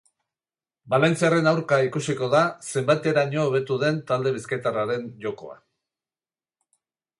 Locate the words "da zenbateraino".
2.31-3.43